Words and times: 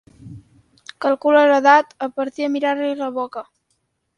Calcula 1.05 1.43
l'edat 1.51 1.93
a 2.07 2.09
partir 2.17 2.47
de 2.47 2.51
mirar-li 2.55 2.91
la 3.03 3.11
boca. 3.23 3.45